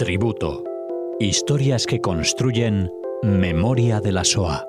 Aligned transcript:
Tributo. 0.00 0.64
Historias 1.20 1.86
que 1.86 2.00
construyen 2.00 2.90
memoria 3.22 4.00
de 4.00 4.12
la 4.12 4.24
SOA. 4.24 4.66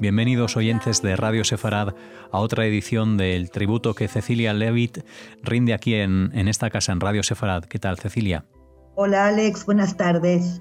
Bienvenidos 0.00 0.56
oyentes 0.56 1.00
de 1.00 1.14
Radio 1.14 1.44
Sefarad 1.44 1.94
a 2.32 2.38
otra 2.40 2.66
edición 2.66 3.16
del 3.16 3.50
tributo 3.50 3.94
que 3.94 4.08
Cecilia 4.08 4.52
Levitt 4.52 4.98
rinde 5.42 5.74
aquí 5.74 5.94
en, 5.94 6.32
en 6.34 6.48
esta 6.48 6.70
casa 6.70 6.90
en 6.90 7.00
Radio 7.00 7.22
Sefarad. 7.22 7.64
¿Qué 7.64 7.78
tal, 7.78 7.98
Cecilia? 7.98 8.44
Hola 8.96 9.28
Alex, 9.28 9.64
buenas 9.66 9.96
tardes. 9.96 10.60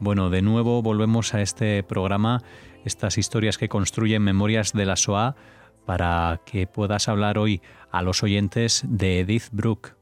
Bueno, 0.00 0.30
de 0.30 0.42
nuevo 0.42 0.82
volvemos 0.82 1.32
a 1.32 1.42
este 1.42 1.82
programa, 1.84 2.42
estas 2.84 3.18
historias 3.18 3.56
que 3.56 3.68
construyen 3.68 4.22
memorias 4.22 4.72
de 4.72 4.84
la 4.84 4.96
SOA, 4.96 5.36
para 5.86 6.40
que 6.44 6.66
puedas 6.66 7.08
hablar 7.08 7.38
hoy 7.38 7.62
a 7.90 8.02
los 8.02 8.22
oyentes 8.22 8.82
de 8.86 9.20
Edith 9.20 9.48
Brooke. 9.52 9.94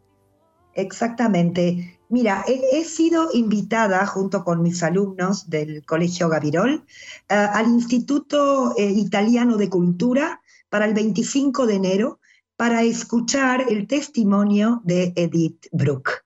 Exactamente. 0.74 2.00
Mira, 2.08 2.44
he, 2.46 2.84
sido 2.84 3.28
invitada 3.34 4.06
junto 4.06 4.42
con 4.42 4.62
mis 4.62 4.82
alumnos 4.82 5.48
del 5.50 5.84
Colegio 5.84 6.28
Gavirol 6.28 6.84
eh, 7.28 7.34
al 7.34 7.66
Instituto 7.66 8.74
eh, 8.76 8.90
Italiano 8.90 9.56
de 9.56 9.68
Cultura 9.68 10.40
para 10.70 10.86
el 10.86 10.94
25 10.94 11.66
de 11.66 11.74
enero 11.74 12.20
para 12.56 12.82
escuchar 12.82 13.66
el 13.68 13.86
testimonio 13.86 14.80
de 14.84 15.12
Edith 15.16 15.66
Brooke 15.72 16.19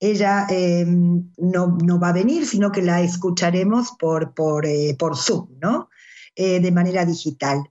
ella 0.00 0.46
em, 0.50 1.30
no, 1.36 2.00
va 2.00 2.10
a 2.10 2.12
venir, 2.12 2.46
sino 2.46 2.70
que 2.70 2.82
la 2.82 3.02
escucharemos 3.02 3.92
por, 3.98 4.34
por, 4.34 4.66
eh, 4.66 4.96
por 4.98 5.16
Zoom, 5.16 5.48
¿no? 5.60 5.90
Eh, 6.34 6.60
de 6.60 6.70
manera 6.70 7.04
digital. 7.04 7.62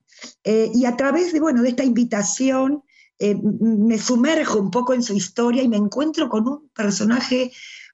Eh, 0.44 0.72
y 0.73 0.86
a 0.86 0.98
través 0.98 1.31
de, 1.31 1.39
bueno, 1.39 1.61
de 1.61 1.70
esta 1.70 1.83
invitación 1.83 2.83
me 3.20 3.98
sumerjo 3.98 4.59
un 4.59 4.70
poco 4.70 4.94
en 4.94 5.02
su 5.02 5.14
historia 5.14 5.64
y 5.64 5.67
me 5.67 5.78
encuentro 5.78 6.30
con 6.30 6.48
un 6.48 6.70
personaje 6.70 7.52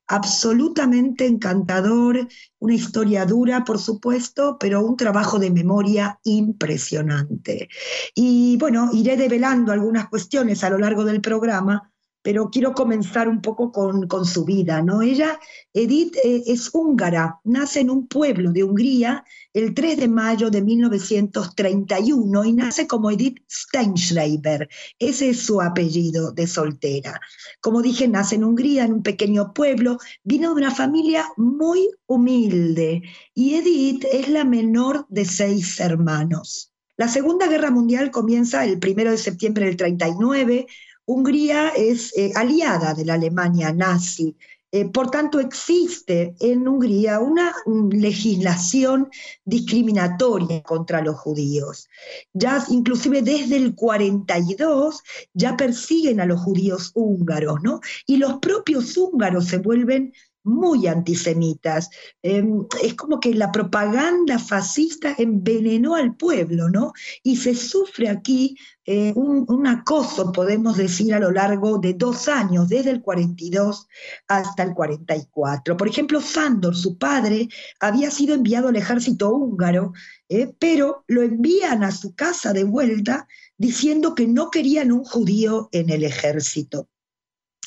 absolutamente 0.08 1.26
encantador, 1.26 2.28
una 2.60 2.74
historia 2.74 3.26
dura, 3.26 3.64
por 3.64 3.80
supuesto, 3.80 4.58
pero 4.60 4.86
un 4.86 4.98
trabajo 4.98 5.40
de 5.40 5.50
memoria 5.50 6.20
impresionante. 6.24 7.70
Y 8.14 8.58
bueno, 8.58 8.90
iré 8.92 9.16
develando 9.16 9.72
algunas 9.72 10.10
cuestiones 10.10 10.64
a 10.64 10.70
lo 10.70 10.78
largo 10.78 11.06
del 11.06 11.22
programa 11.22 11.93
pero 12.24 12.50
quiero 12.50 12.74
comenzar 12.74 13.28
un 13.28 13.42
poco 13.42 13.72
con, 13.72 14.26
su 14.26 14.46
vida. 14.46 14.82
¿no? 14.82 15.02
Ella, 15.02 15.40
Edith, 15.74 16.16
eh, 16.24 16.44
es 16.48 16.70
húngara, 16.74 17.40
nace 17.44 17.82
en 17.82 17.90
un 17.90 18.08
pueblo 18.08 18.52
de 18.52 18.64
Hungría 18.64 19.24
el 19.54 19.74
3 19.74 19.98
de 19.98 20.08
mayo 20.08 20.50
de 20.50 20.62
1931 20.62 22.46
y 22.46 22.54
nace 22.54 22.88
como 22.88 23.12
Edith 23.12 23.40
Steinschreiber. 23.52 24.70
Ese 24.98 25.30
es 25.30 25.42
su 25.42 25.62
apellido 25.62 26.32
de 26.32 26.48
soltera. 26.48 27.20
Como 27.62 27.82
dije, 27.82 28.08
nace 28.08 28.36
en 28.36 28.46
Hungría, 28.46 28.86
en 28.86 28.94
un 28.94 29.04
pequeño 29.04 29.54
pueblo, 29.54 30.00
vino 30.24 30.50
de 30.50 30.56
una 30.56 30.74
familia 30.74 31.26
muy 31.36 31.90
humilde 32.08 33.04
y 33.36 33.56
Edith 33.56 34.06
es 34.12 34.30
la 34.30 34.46
menor 34.46 35.06
de 35.10 35.26
seis 35.26 35.80
hermanos. 35.82 36.74
La 36.96 37.08
Segunda 37.08 37.48
Guerra 37.48 37.72
Mundial 37.72 38.12
comienza 38.12 38.64
el 38.64 38.80
1 38.82 39.12
de 39.12 39.18
septiembre 39.18 39.66
del 39.66 39.78
39 39.78 40.68
Hungría 41.06 41.70
es 41.70 42.16
eh, 42.18 42.32
aliada 42.36 42.94
de 42.94 43.06
la 43.06 43.16
Alemania 43.16 43.74
nazi. 43.74 44.36
Eh, 44.72 44.86
por 44.86 45.12
tanto, 45.12 45.40
existe 45.40 46.34
en 46.40 46.68
Hungría 46.68 47.20
una 47.20 47.54
legislación 47.92 49.10
discriminatoria 49.46 50.64
contra 50.64 51.02
los 51.02 51.16
judíos. 51.16 51.88
Ya 52.34 52.66
inclusive 52.70 53.22
desde 53.22 53.58
el 53.58 53.76
42 53.76 55.04
ya 55.34 55.56
persiguen 55.56 56.20
a 56.22 56.26
los 56.26 56.42
judíos 56.42 56.92
húngaros, 56.96 57.62
¿no? 57.62 57.82
Y 58.08 58.18
los 58.18 58.40
propios 58.40 58.98
húngaros 58.98 59.46
se 59.46 59.60
vuelven 59.60 60.12
muy 60.44 60.88
antisemitas. 60.88 61.90
Em, 62.22 62.66
es 62.82 62.96
como 62.96 63.20
que 63.20 63.34
la 63.34 63.52
propaganda 63.52 64.40
fascista 64.40 65.16
envenenó 65.18 65.96
al 65.96 66.16
pueblo, 66.16 66.70
¿no? 66.70 66.94
Y 67.24 67.38
se 67.38 67.56
sufre 67.56 68.10
aquí 68.10 68.56
eh, 68.86 69.14
un, 69.16 69.66
acoso, 69.66 70.34
podemos 70.34 70.76
decir, 70.76 71.14
a 71.14 71.20
lo 71.20 71.32
largo 71.32 71.78
de 71.78 71.94
dos 71.94 72.28
años, 72.28 72.68
desde 72.68 72.92
el 72.92 73.02
42 73.02 73.88
hasta 74.28 74.64
el 74.64 74.74
44. 74.74 75.78
Por 75.78 75.88
ejemplo, 75.88 76.20
Sándor, 76.20 76.76
su 76.76 76.98
padre, 76.98 77.48
había 77.80 78.12
sido 78.12 78.36
enviado 78.36 78.68
al 78.68 78.76
ejército 78.76 79.34
húngaro, 79.34 79.94
eh, 80.28 80.54
pero 80.60 81.06
lo 81.08 81.22
envían 81.22 81.84
a 81.84 81.92
su 81.92 82.14
casa 82.14 82.52
de 82.52 82.66
vuelta 82.66 83.28
diciendo 83.58 84.16
que 84.16 84.28
no 84.28 84.52
querían 84.52 84.92
un 84.92 85.06
judío 85.06 85.70
en 85.72 85.90
el 85.90 86.04
ejército. 86.04 86.90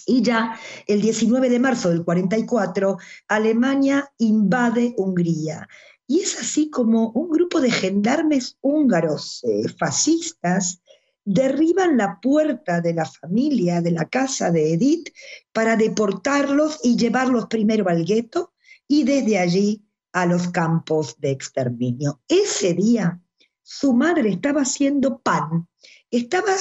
Y 0.07 0.23
ya 0.23 0.59
el 0.87 1.03
19 1.03 1.51
de 1.51 1.59
marzo 1.59 1.91
del 1.91 2.05
44, 2.05 2.97
Alemania 3.29 4.11
invade 4.19 4.95
Hungría. 4.97 5.69
Y 6.07 6.21
es 6.21 6.39
así 6.39 6.71
como 6.71 7.11
un 7.11 7.29
grupo 7.29 7.61
de 7.61 7.71
gendarmes 7.71 8.57
húngaros 8.61 9.43
eh, 9.45 9.69
fascistas 9.69 10.81
derriban 11.27 11.97
la 11.97 12.21
puerta 12.21 12.81
de 12.81 12.95
la 12.95 13.05
familia, 13.05 13.83
de 13.83 13.91
la 13.91 14.05
casa 14.09 14.53
de 14.53 14.75
Edith, 14.75 15.09
para 15.53 15.77
deportarlos 15.77 16.79
y 16.85 16.97
llevarlos 16.97 17.47
primero 17.47 17.89
al 17.89 18.05
gueto 18.05 18.53
y 18.87 19.03
desde 19.03 19.39
allí 19.39 19.85
a 20.13 20.25
los 20.25 20.49
campos 20.49 21.17
de 21.19 21.33
exterminio. 21.33 22.21
Ese 22.29 22.75
día 22.75 23.21
su 23.63 23.93
madre 23.93 24.31
estaba 24.31 24.63
haciendo 24.63 25.19
pan 25.19 25.69
estaba 26.11 26.55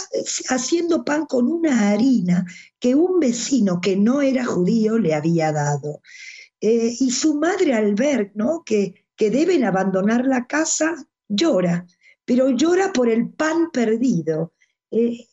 haciendo 0.50 1.06
pan 1.06 1.25
con 1.25 1.47
una 1.47 1.89
harina 1.89 2.45
que 2.79 2.95
un 2.95 3.19
vecino 3.19 3.79
que 3.81 3.95
no 3.95 4.22
era 4.22 4.45
judío 4.45 4.97
le 4.97 5.13
había 5.13 5.51
dado. 5.51 6.01
Eh, 6.61 6.95
y 7.00 7.11
su 7.11 7.35
madre 7.35 7.73
al 7.73 7.95
ver 7.95 8.31
¿no? 8.34 8.63
que, 8.66 9.05
que 9.16 9.29
deben 9.29 9.63
abandonar 9.63 10.25
la 10.25 10.47
casa, 10.47 10.95
llora, 11.28 11.85
pero 12.25 12.50
llora 12.50 12.91
por 12.91 13.09
el 13.09 13.29
pan 13.29 13.69
perdido. 13.72 14.53
Eh, 14.91 15.28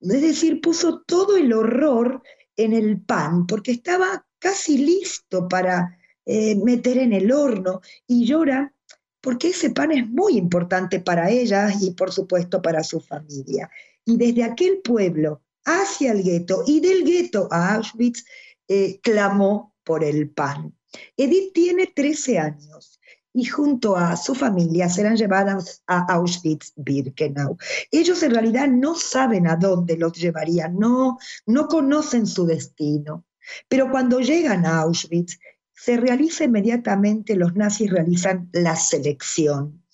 es 0.00 0.22
decir, 0.22 0.60
puso 0.60 1.02
todo 1.02 1.36
el 1.36 1.52
horror 1.52 2.22
en 2.56 2.72
el 2.72 3.00
pan, 3.00 3.46
porque 3.46 3.72
estaba 3.72 4.26
casi 4.38 4.78
listo 4.78 5.48
para 5.48 5.98
eh, 6.24 6.56
meter 6.56 6.98
en 6.98 7.12
el 7.12 7.32
horno 7.32 7.80
y 8.06 8.26
llora 8.26 8.72
porque 9.20 9.48
ese 9.48 9.70
pan 9.70 9.92
es 9.92 10.08
muy 10.08 10.36
importante 10.36 11.00
para 11.00 11.30
ella 11.30 11.70
y 11.80 11.92
por 11.92 12.12
supuesto 12.12 12.62
para 12.62 12.82
su 12.82 13.00
familia. 13.00 13.70
Y 14.04 14.16
desde 14.16 14.44
aquel 14.44 14.78
pueblo 14.78 15.42
hacia 15.64 16.12
el 16.12 16.22
gueto 16.22 16.62
y 16.66 16.80
del 16.80 17.04
gueto 17.04 17.48
a 17.50 17.74
Auschwitz 17.74 18.24
eh, 18.68 19.00
clamó 19.02 19.74
por 19.84 20.04
el 20.04 20.30
pan. 20.30 20.74
Edith 21.16 21.52
tiene 21.52 21.86
13 21.94 22.38
años 22.38 23.00
y 23.32 23.44
junto 23.44 23.96
a 23.96 24.16
su 24.16 24.34
familia 24.34 24.88
serán 24.88 25.16
llevadas 25.16 25.82
a 25.86 26.06
Auschwitz-Birkenau. 26.14 27.56
Ellos 27.90 28.22
en 28.22 28.32
realidad 28.32 28.68
no 28.68 28.94
saben 28.94 29.46
a 29.46 29.56
dónde 29.56 29.96
los 29.96 30.12
llevarían, 30.12 30.78
no, 30.78 31.18
no 31.46 31.68
conocen 31.68 32.26
su 32.26 32.46
destino. 32.46 33.24
Pero 33.68 33.90
cuando 33.90 34.20
llegan 34.20 34.66
a 34.66 34.80
Auschwitz, 34.80 35.38
se 35.80 35.96
realiza 35.96 36.44
inmediatamente, 36.44 37.36
los 37.36 37.54
nazis 37.54 37.90
realizan 37.90 38.48
la 38.52 38.74
selección. 38.74 39.84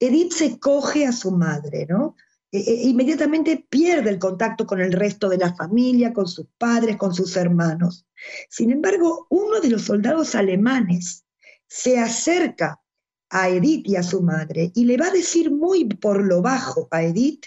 Edith 0.00 0.32
se 0.32 0.58
coge 0.58 1.06
a 1.06 1.12
su 1.12 1.32
madre, 1.32 1.86
¿no? 1.86 2.16
E, 2.50 2.58
e, 2.58 2.88
inmediatamente 2.88 3.66
pierde 3.68 4.08
el 4.08 4.18
contacto 4.18 4.66
con 4.66 4.80
el 4.80 4.92
resto 4.92 5.28
de 5.28 5.36
la 5.36 5.54
familia, 5.54 6.14
con 6.14 6.26
sus 6.26 6.46
padres, 6.56 6.96
con 6.96 7.14
sus 7.14 7.36
hermanos. 7.36 8.06
Sin 8.48 8.70
embargo, 8.70 9.26
uno 9.28 9.60
de 9.60 9.68
los 9.68 9.82
soldados 9.82 10.34
alemanes 10.34 11.24
se 11.66 11.98
acerca 11.98 12.80
a 13.28 13.50
Edith 13.50 13.86
y 13.86 13.96
a 13.96 14.02
su 14.02 14.22
madre 14.22 14.72
y 14.74 14.86
le 14.86 14.96
va 14.96 15.08
a 15.08 15.12
decir 15.12 15.50
muy 15.50 15.84
por 15.84 16.24
lo 16.24 16.40
bajo 16.40 16.88
a 16.90 17.02
Edith, 17.02 17.44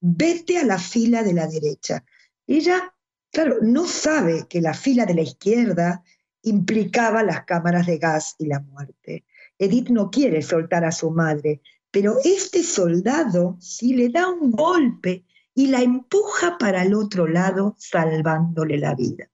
vete 0.00 0.58
a 0.58 0.64
la 0.64 0.78
fila 0.78 1.22
de 1.22 1.32
la 1.32 1.46
derecha. 1.46 2.04
Ella, 2.46 2.94
claro, 3.30 3.56
no 3.62 3.86
sabe 3.86 4.46
que 4.50 4.60
la 4.60 4.74
fila 4.74 5.06
de 5.06 5.14
la 5.14 5.22
izquierda 5.22 6.04
implicaba 6.42 7.22
las 7.22 7.44
cámaras 7.44 7.86
de 7.86 7.98
gas 7.98 8.34
y 8.38 8.46
la 8.46 8.60
muerte. 8.60 9.24
Edith 9.58 9.88
no 9.90 10.10
quiere 10.10 10.42
soltar 10.42 10.84
a 10.84 10.92
su 10.92 11.10
madre, 11.10 11.60
pero 11.90 12.16
este 12.24 12.62
soldado 12.62 13.56
sí 13.60 13.94
le 13.94 14.08
da 14.08 14.28
un 14.28 14.50
golpe 14.50 15.24
y 15.54 15.68
la 15.68 15.82
empuja 15.82 16.56
para 16.58 16.82
el 16.82 16.94
otro 16.94 17.26
lado, 17.26 17.76
salvándole 17.78 18.78
la 18.78 18.94
vida. 18.94 19.28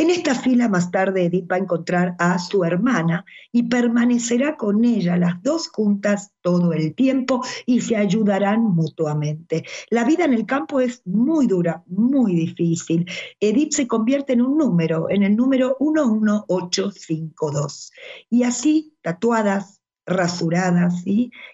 En 0.00 0.10
esta 0.10 0.36
fila 0.36 0.68
más 0.68 0.92
tarde 0.92 1.24
Edith 1.24 1.50
va 1.50 1.56
a 1.56 1.58
encontrar 1.58 2.14
a 2.20 2.38
su 2.38 2.62
hermana 2.62 3.24
y 3.50 3.64
permanecerá 3.64 4.56
con 4.56 4.84
ella 4.84 5.16
las 5.16 5.42
dos 5.42 5.66
juntas 5.66 6.30
todo 6.40 6.72
el 6.72 6.94
tiempo 6.94 7.44
y 7.66 7.80
se 7.80 7.96
ayudarán 7.96 8.62
mutuamente. 8.62 9.64
La 9.90 10.04
vida 10.04 10.24
en 10.24 10.34
el 10.34 10.46
campo 10.46 10.78
es 10.78 11.02
muy 11.04 11.48
dura, 11.48 11.82
muy 11.88 12.36
difícil. 12.36 13.10
Edith 13.40 13.72
se 13.72 13.88
convierte 13.88 14.34
en 14.34 14.42
un 14.42 14.56
número, 14.56 15.10
en 15.10 15.24
el 15.24 15.34
número 15.34 15.76
11852. 15.80 17.90
Y 18.30 18.44
así, 18.44 18.94
tatuadas, 19.02 19.82
rasuradas, 20.06 21.02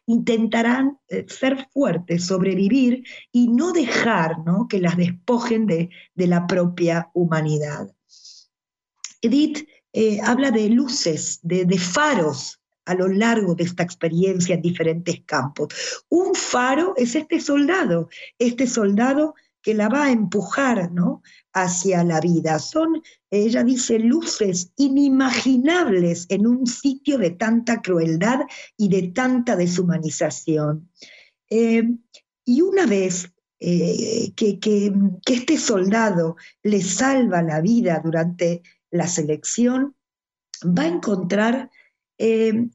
intentarán 0.04 0.98
eh, 1.08 1.24
ser 1.28 1.66
fuertes, 1.72 2.26
sobrevivir 2.26 3.04
y 3.32 3.48
no 3.48 3.72
dejar 3.72 4.36
que 4.68 4.80
las 4.80 4.98
despojen 4.98 5.66
de, 5.66 5.88
de 6.14 6.26
la 6.26 6.46
propia 6.46 7.10
humanidad. 7.14 7.88
Edith 9.24 9.66
eh, 9.92 10.20
habla 10.22 10.50
de 10.50 10.68
luces, 10.68 11.38
de, 11.42 11.78
faros 11.78 12.60
a 12.84 12.94
lo 12.94 13.08
largo 13.08 13.54
de 13.54 13.64
esta 13.64 13.82
experiencia 13.82 14.54
en 14.54 14.60
diferentes 14.60 15.22
campos. 15.24 15.68
Un 16.10 16.34
faro 16.34 16.94
es 16.96 17.14
este 17.14 17.40
soldado, 17.40 18.08
este 18.38 18.66
soldado 18.66 19.34
que 19.62 19.72
la 19.72 19.88
va 19.88 20.04
a 20.04 20.12
empujar 20.12 20.92
¿no? 20.92 21.22
hacia 21.54 22.04
la 22.04 22.20
vida. 22.20 22.58
Son, 22.58 23.02
ella 23.30 23.64
dice, 23.64 23.98
luces 23.98 24.72
inimaginables 24.76 26.26
en 26.28 26.46
un 26.46 26.66
sitio 26.66 27.16
de 27.16 27.30
tanta 27.30 27.80
crueldad 27.80 28.40
y 28.76 28.88
de 28.90 29.08
tanta 29.08 29.56
deshumanización. 29.56 30.90
Eh, 31.48 31.82
y 32.44 32.60
una 32.60 32.84
vez 32.84 33.32
eh, 33.58 34.32
que, 34.36 34.58
que, 34.58 34.92
este 35.24 35.56
soldado 35.56 36.36
le 36.62 36.82
salva 36.82 37.40
la 37.40 37.62
vida 37.62 38.02
durante 38.04 38.62
la 38.94 39.08
selección, 39.08 39.96
va 40.64 40.84
a 40.84 40.88
encontrar 40.88 41.70
eh, 42.16 42.68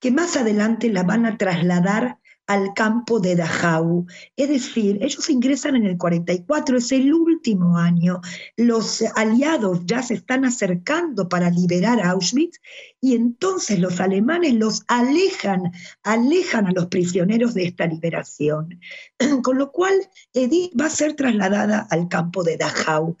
que 0.00 0.10
más 0.10 0.36
adelante 0.36 0.88
la 0.88 1.02
van 1.02 1.26
a 1.26 1.36
trasladar 1.36 2.18
al 2.46 2.74
campo 2.74 3.20
de 3.20 3.36
Dachau. 3.36 4.06
Es 4.36 4.48
decir, 4.48 4.98
ellos 5.02 5.28
ingresan 5.30 5.76
en 5.76 5.86
el 5.86 5.96
44, 5.96 6.78
es 6.78 6.92
el 6.92 7.12
último 7.12 7.78
año. 7.78 8.20
Los 8.56 9.02
aliados 9.16 9.80
ya 9.86 10.02
se 10.02 10.14
están 10.14 10.44
acercando 10.44 11.28
para 11.28 11.50
liberar 11.50 12.04
Auschwitz 12.04 12.60
y 13.00 13.14
entonces 13.14 13.78
los 13.78 14.00
alemanes 14.00 14.54
los 14.54 14.84
alejan, 14.88 15.72
alejan 16.02 16.66
a 16.66 16.72
los 16.72 16.86
prisioneros 16.86 17.54
de 17.54 17.64
esta 17.64 17.86
liberación. 17.86 18.80
Con 19.42 19.58
lo 19.58 19.72
cual, 19.72 19.94
Edith 20.34 20.78
va 20.78 20.86
a 20.86 20.90
ser 20.90 21.14
trasladada 21.14 21.86
al 21.90 22.08
campo 22.08 22.44
de 22.44 22.58
Dachau. 22.58 23.16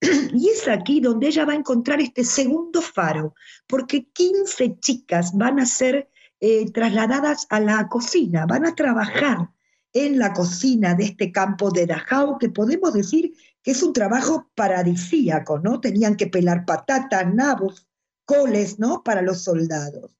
Y 0.00 0.48
es 0.48 0.68
aquí 0.68 1.00
donde 1.00 1.28
ella 1.28 1.44
va 1.44 1.52
a 1.52 1.56
encontrar 1.56 2.00
este 2.00 2.24
segundo 2.24 2.82
faro, 2.82 3.34
porque 3.66 4.06
15 4.12 4.78
chicas 4.80 5.32
van 5.34 5.58
a 5.58 5.66
ser 5.66 6.10
eh, 6.40 6.70
trasladadas 6.70 7.46
a 7.48 7.60
la 7.60 7.88
cocina, 7.88 8.46
van 8.46 8.66
a 8.66 8.74
trabajar 8.74 9.50
en 9.92 10.18
la 10.18 10.34
cocina 10.34 10.94
de 10.94 11.04
este 11.04 11.32
campo 11.32 11.70
de 11.70 11.86
Dachau, 11.86 12.38
que 12.38 12.50
podemos 12.50 12.92
decir 12.92 13.32
que 13.62 13.70
es 13.70 13.82
un 13.82 13.94
trabajo 13.94 14.50
paradisíaco, 14.54 15.58
¿no? 15.58 15.80
Tenían 15.80 16.16
que 16.16 16.26
pelar 16.26 16.66
patatas, 16.66 17.32
nabos, 17.32 17.88
coles, 18.26 18.78
¿no? 18.78 19.02
Para 19.02 19.22
los 19.22 19.42
soldados. 19.42 20.14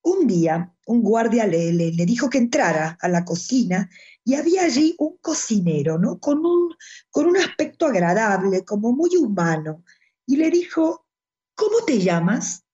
Un 0.00 0.26
día, 0.26 0.74
un 0.86 1.02
guardia 1.02 1.46
le, 1.46 1.72
le, 1.72 1.92
le 1.92 2.06
dijo 2.06 2.30
que 2.30 2.38
entrara 2.38 2.96
a 3.00 3.08
la 3.08 3.24
cocina 3.24 3.90
y 4.24 4.34
había 4.34 4.64
allí 4.64 4.94
un 4.98 5.16
cocinero, 5.20 5.98
¿no? 5.98 6.18
Con 6.18 6.44
un, 6.44 6.74
con 7.10 7.26
un 7.26 7.36
aspecto 7.36 7.86
agradable, 7.86 8.64
como 8.64 8.92
muy 8.92 9.16
humano, 9.16 9.84
y 10.26 10.36
le 10.36 10.50
dijo, 10.50 11.06
¿cómo 11.54 11.84
te 11.84 11.98
llamas? 11.98 12.64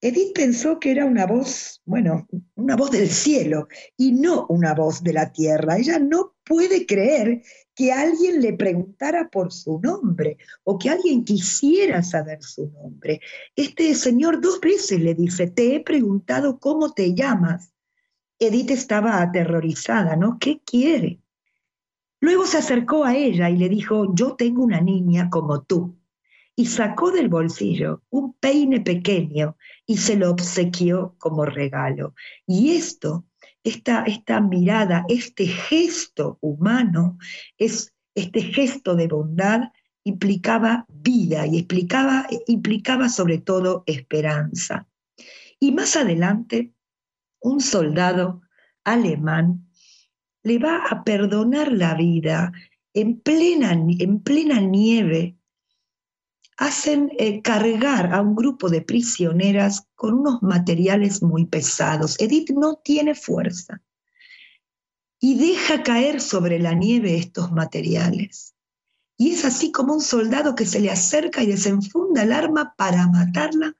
Edith 0.00 0.32
pensó 0.32 0.78
que 0.78 0.92
era 0.92 1.04
una 1.04 1.26
voz, 1.26 1.82
bueno, 1.84 2.28
una 2.54 2.76
voz 2.76 2.92
del 2.92 3.08
cielo 3.08 3.66
y 3.96 4.12
no 4.12 4.46
una 4.48 4.72
voz 4.72 5.02
de 5.02 5.12
la 5.12 5.32
tierra. 5.32 5.76
Ella 5.76 5.98
no 5.98 6.36
puede 6.44 6.86
creer 6.86 7.42
que 7.74 7.92
alguien 7.92 8.40
le 8.40 8.52
preguntara 8.52 9.28
por 9.28 9.52
su 9.52 9.80
nombre 9.80 10.38
o 10.62 10.78
que 10.78 10.90
alguien 10.90 11.24
quisiera 11.24 12.04
saber 12.04 12.42
su 12.44 12.70
nombre. 12.70 13.20
Este 13.56 13.92
señor 13.96 14.40
dos 14.40 14.60
veces 14.60 15.00
le 15.00 15.14
dice, 15.14 15.48
te 15.48 15.74
he 15.74 15.80
preguntado 15.80 16.60
cómo 16.60 16.92
te 16.92 17.14
llamas. 17.14 17.72
Edith 18.38 18.70
estaba 18.70 19.20
aterrorizada, 19.20 20.16
¿no? 20.16 20.38
¿Qué 20.38 20.60
quiere? 20.64 21.20
Luego 22.20 22.46
se 22.46 22.58
acercó 22.58 23.04
a 23.04 23.16
ella 23.16 23.48
y 23.50 23.56
le 23.56 23.68
dijo, 23.68 24.14
yo 24.14 24.34
tengo 24.34 24.62
una 24.62 24.80
niña 24.80 25.30
como 25.30 25.62
tú. 25.62 25.96
Y 26.56 26.66
sacó 26.66 27.12
del 27.12 27.28
bolsillo 27.28 28.02
un 28.10 28.34
peine 28.34 28.80
pequeño 28.80 29.56
y 29.86 29.98
se 29.98 30.16
lo 30.16 30.30
obsequió 30.30 31.14
como 31.18 31.44
regalo. 31.44 32.14
Y 32.46 32.72
esto, 32.72 33.24
esta, 33.62 34.02
esta 34.04 34.40
mirada, 34.40 35.04
este 35.08 35.46
gesto 35.46 36.38
humano, 36.40 37.18
es, 37.56 37.94
este 38.14 38.42
gesto 38.42 38.96
de 38.96 39.06
bondad 39.06 39.70
implicaba 40.02 40.86
vida 40.88 41.46
y 41.46 41.58
explicaba, 41.58 42.26
implicaba 42.48 43.08
sobre 43.08 43.38
todo 43.38 43.84
esperanza. 43.86 44.88
Y 45.60 45.72
más 45.72 45.94
adelante 45.96 46.72
un 47.40 47.60
soldado 47.60 48.42
alemán 48.84 49.68
le 50.42 50.58
va 50.58 50.84
a 50.90 51.04
perdonar 51.04 51.72
la 51.72 51.94
vida 51.94 52.52
en 52.94 53.20
plena, 53.20 53.72
en 53.72 54.20
plena 54.20 54.60
nieve. 54.60 55.36
Hacen 56.56 57.12
eh, 57.18 57.40
cargar 57.42 58.12
a 58.12 58.20
un 58.20 58.34
grupo 58.34 58.68
de 58.68 58.82
prisioneras 58.82 59.86
con 59.94 60.14
unos 60.14 60.42
materiales 60.42 61.22
muy 61.22 61.46
pesados. 61.46 62.18
Edith 62.18 62.50
no 62.50 62.76
tiene 62.76 63.14
fuerza 63.14 63.80
y 65.20 65.38
deja 65.38 65.82
caer 65.82 66.20
sobre 66.20 66.58
la 66.58 66.74
nieve 66.74 67.16
estos 67.16 67.52
materiales. 67.52 68.54
Y 69.16 69.32
es 69.32 69.44
así 69.44 69.72
como 69.72 69.94
un 69.94 70.00
soldado 70.00 70.54
que 70.54 70.66
se 70.66 70.80
le 70.80 70.90
acerca 70.90 71.42
y 71.42 71.46
desenfunda 71.46 72.22
el 72.22 72.32
arma 72.32 72.74
para 72.76 73.08
matarla, 73.08 73.76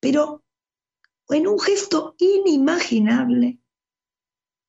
pero 0.00 0.44
en 1.34 1.46
un 1.46 1.58
gesto 1.58 2.14
inimaginable, 2.18 3.58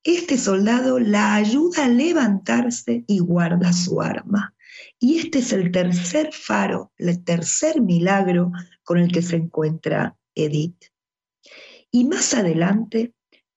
este 0.02 0.38
soldado 0.38 0.98
la 0.98 1.34
ayuda 1.34 1.84
a 1.84 1.88
levantarse 1.88 3.04
y 3.06 3.18
guarda 3.18 3.72
su 3.72 4.00
arma. 4.00 4.54
Y 4.98 5.18
este 5.18 5.40
es 5.40 5.52
el 5.52 5.70
tercer 5.70 6.32
faro, 6.32 6.92
el 6.96 7.22
tercer 7.24 7.80
milagro 7.80 8.52
con 8.84 8.98
el 8.98 9.12
que 9.12 9.22
se 9.22 9.36
encuentra 9.36 10.16
Edith. 10.34 10.84
Y 11.90 12.04
más 12.04 12.34
adelante, 12.34 13.14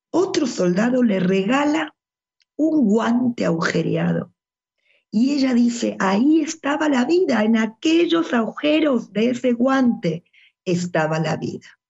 otro 0.10 0.46
soldado 0.46 1.04
le 1.04 1.20
regala 1.20 1.96
un 2.56 2.86
guante 2.86 3.46
agujereado. 3.46 4.34
Y 5.10 5.34
ella 5.34 5.54
dice, 5.54 5.98
ahí 6.00 6.42
estaba 6.42 6.88
la 6.88 7.06
vida, 7.06 7.44
en 7.44 7.58
aquellos 7.58 8.34
agujeros 8.34 9.12
de 9.12 9.32
ese 9.32 9.54
guante 9.54 10.24
estaba 10.64 11.20
la 11.20 11.36
vida. 11.36 11.81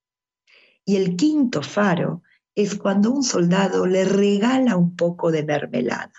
Y 0.86 0.96
el 0.96 1.16
quinto 1.16 1.62
faro 1.62 2.24
es 2.56 2.76
cuando 2.76 3.12
un 3.12 3.24
soldado 3.24 3.86
le 3.86 4.06
regala 4.06 4.76
un 4.76 4.96
poco 4.96 5.32
de 5.32 5.44
mermelada. 5.44 6.12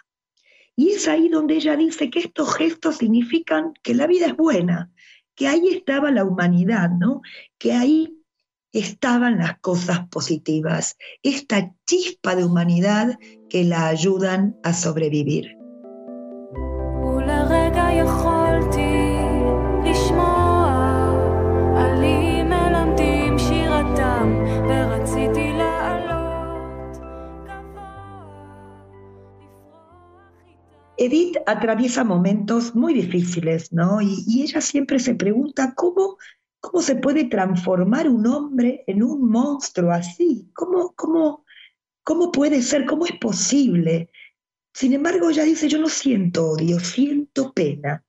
Y 0.75 0.90
es 0.90 1.07
ahí 1.09 1.28
donde 1.28 1.57
ella 1.57 1.76
dice 1.76 2.11
que 2.11 2.21
estos 2.21 2.54
gestos 2.54 2.97
significan 2.97 3.75
que 3.83 3.95
la 3.95 4.07
vida 4.07 4.26
es 4.26 4.37
buena, 4.37 4.90
que 5.35 5.49
ahí 5.49 5.69
estaba 5.69 6.11
la 6.11 6.25
humanidad, 6.25 6.90
¿no? 6.90 7.21
Que 7.59 7.73
ahí 7.73 8.19
estaban 8.73 9.38
las 9.38 9.59
cosas 9.61 10.09
positivas, 10.09 10.97
esta 11.23 11.75
chispa 11.87 12.35
de 12.35 12.45
humanidad 12.45 13.19
que 13.50 13.64
la 13.64 13.88
ayudan 13.88 14.57
a 14.62 14.73
sobrevivir. 14.73 15.57
Edith 31.04 31.37
atraviesa 31.47 32.04
momentos 32.04 32.76
muy 32.76 32.94
difíciles, 32.94 33.73
¿no? 33.73 34.00
Y, 34.00 34.42
ella 34.42 34.61
siempre 34.61 35.00
se 35.00 35.16
pregunta 35.16 35.75
cómo, 35.75 36.16
cómo 36.61 36.80
se 36.80 36.94
puede 36.94 37.25
transformar 37.25 38.09
un 38.09 38.25
hombre 38.26 38.85
en 38.87 39.02
un 39.02 39.28
monstruo 39.28 39.90
así, 39.90 40.49
cómo, 40.54 40.94
cómo, 40.94 41.44
cómo 42.04 42.30
puede 42.30 42.62
ser, 42.62 42.87
cómo 42.87 43.04
es 43.06 43.18
posible. 43.18 44.11
Sin 44.73 44.92
embargo, 44.92 45.30
ella 45.30 45.42
dice, 45.42 45.68
yo 45.68 45.78
no 45.78 45.88
siento 45.88 46.50
odio, 46.50 46.78
siento 46.78 47.52
pena. 47.52 48.04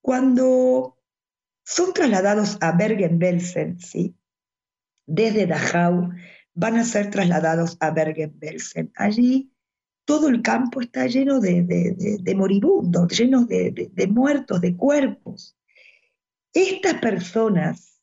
Cuando 0.00 0.96
son 1.64 1.92
trasladados 1.92 2.56
a 2.60 2.72
Bergen-Belsen, 2.72 3.80
¿sí? 3.80 4.14
desde 5.06 5.46
Dachau, 5.46 6.10
van 6.54 6.76
a 6.76 6.84
ser 6.84 7.10
trasladados 7.10 7.76
a 7.80 7.90
Bergen-Belsen. 7.90 8.92
Allí 8.94 9.51
todo 10.04 10.28
el 10.28 10.42
campo 10.42 10.80
está 10.80 11.06
lleno 11.06 11.40
de, 11.40 12.34
moribundos, 12.36 13.08
lleno 13.16 13.44
de, 13.44 14.08
muertos, 14.10 14.60
de 14.60 14.76
cuerpos. 14.76 15.56
Estas 16.52 16.94
personas 16.94 18.00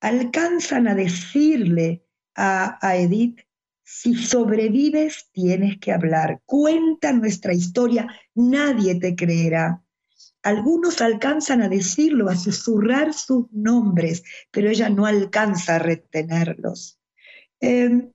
alcanzan 0.00 0.86
a 0.88 0.94
decirle 0.94 2.04
a, 2.34 2.78
a 2.86 2.96
Edith, 2.96 3.40
si 3.82 4.14
sobrevives 4.14 5.30
tienes 5.32 5.78
que 5.78 5.92
hablar, 5.92 6.42
cuenta 6.44 7.12
nuestra 7.12 7.54
historia, 7.54 8.06
nadie 8.34 8.94
te 8.96 9.16
creerá. 9.16 9.82
Algunos 10.42 11.00
alcanzan 11.00 11.62
a 11.62 11.70
decirlo, 11.70 12.28
a 12.28 12.36
susurrar 12.36 13.14
sus 13.14 13.50
nombres, 13.50 14.22
pero 14.50 14.68
ella 14.68 14.90
no 14.90 15.06
alcanza 15.06 15.76
a 15.76 15.78
retenerlos. 15.78 17.00
Em, 17.60 18.12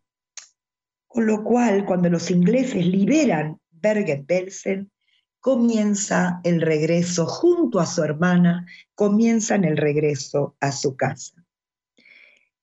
con 1.14 1.28
lo 1.28 1.44
cual, 1.44 1.86
cuando 1.86 2.10
los 2.10 2.32
ingleses 2.32 2.88
liberan 2.88 3.60
Bergen-Belsen, 3.70 4.92
comienza 5.40 6.42
el 6.44 6.60
regreso 6.60 7.28
junto 7.28 7.80
a 7.80 7.86
su 7.86 8.04
hermana, 8.04 8.66
comienzan 8.96 9.64
el 9.64 9.78
regreso 9.78 10.56
a 10.60 10.72
su 10.72 10.96
casa. 10.96 11.46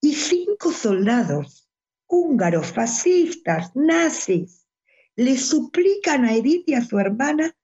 Y 0.00 0.14
cinco 0.14 0.72
soldados 0.72 1.68
húngaros, 2.08 2.72
fascistas, 2.72 3.70
nazis, 3.76 4.66
le 5.14 5.38
suplican 5.38 6.24
a 6.24 6.34
Edith 6.34 6.64
y 6.66 6.74
a 6.74 6.84
su 6.84 6.98
hermana 6.98 7.54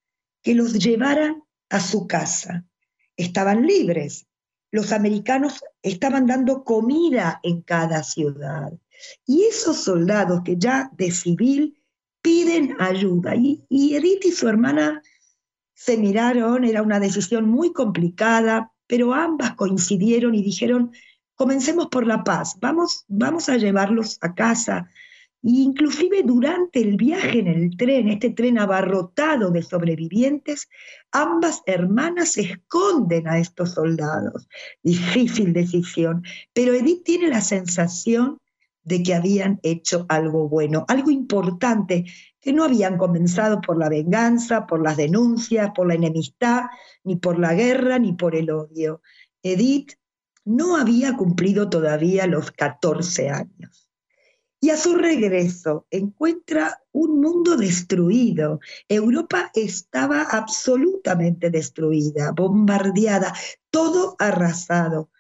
que 0.40 0.54
los 0.54 0.74
llevaran 0.74 1.42
a 1.68 1.80
su 1.80 2.06
casa. 2.06 2.64
Estaban 3.16 3.66
libres. 3.66 4.28
Los 4.70 4.92
americanos 4.92 5.64
estaban 5.82 6.26
dando 6.26 6.62
comida 6.62 7.40
en 7.42 7.62
cada 7.62 8.04
ciudad. 8.04 8.72
Y 9.26 9.44
esos 9.44 9.76
soldados 9.76 10.42
que 10.44 10.56
ya 10.56 10.90
de 10.96 11.10
civil 11.10 11.76
piden 12.26 12.74
ayuda. 12.80 13.36
Y, 13.36 13.64
Edith 13.70 14.24
y 14.24 14.32
su 14.32 14.48
hermana 14.48 15.00
se 15.74 15.96
miraron, 15.96 16.64
era 16.64 16.82
una 16.82 16.98
decisión 16.98 17.48
muy 17.48 17.72
complicada, 17.72 18.72
pero 18.88 19.14
ambas 19.14 19.54
coincidieron 19.54 20.34
y 20.34 20.42
dijeron, 20.42 20.90
comencemos 21.36 21.86
por 21.86 22.04
la 22.04 22.24
paz, 22.24 22.56
vamos, 22.60 23.04
vamos 23.06 23.48
a 23.48 23.58
llevarlos 23.58 24.18
a 24.22 24.34
casa. 24.34 24.90
inclusive 25.42 26.24
durante 26.24 26.80
el 26.80 26.96
viaje 26.96 27.38
en 27.38 27.46
el 27.46 27.76
tren, 27.76 28.08
este 28.08 28.30
tren 28.30 28.58
abarrotado 28.58 29.52
de 29.52 29.62
sobrevivientes, 29.62 30.68
ambas 31.12 31.62
hermanas 31.66 32.36
esconden 32.38 33.28
a 33.28 33.38
estos 33.38 33.74
soldados. 33.74 34.48
Difícil 34.82 35.52
decisión, 35.52 36.24
pero 36.52 36.74
Edith 36.74 37.04
tiene 37.04 37.28
la 37.28 37.40
sensación 37.40 38.38
de 38.86 39.02
que 39.02 39.14
habían 39.14 39.58
hecho 39.64 40.06
algo 40.08 40.48
bueno, 40.48 40.84
algo 40.86 41.10
importante, 41.10 42.04
que 42.40 42.52
no 42.52 42.62
habían 42.62 42.96
comenzado 42.96 43.60
por 43.60 43.76
la 43.76 43.88
venganza, 43.88 44.64
por 44.64 44.80
las 44.80 44.96
denuncias, 44.96 45.72
por 45.74 45.88
la 45.88 45.94
enemistad, 45.94 46.66
ni 47.02 47.16
por 47.16 47.38
la 47.38 47.52
guerra, 47.52 47.98
ni 47.98 48.12
por 48.12 48.36
el 48.36 48.48
odio. 48.50 49.02
Edith 49.42 49.94
no 50.44 50.76
había 50.76 51.16
cumplido 51.16 51.68
todavía 51.68 52.28
los 52.28 52.52
14 52.52 53.28
años. 53.28 53.90
Y 54.60 54.70
a 54.70 54.76
su 54.76 54.94
regreso 54.94 55.86
encuentra 55.90 56.80
un 56.92 57.20
mundo 57.20 57.56
destruido. 57.56 58.60
Europa 58.88 59.50
estaba 59.52 60.22
absolutamente 60.22 61.50
destruida, 61.50 62.30
bombardeada, 62.30 63.34
todo 63.70 64.14
arrasado. 64.20 65.10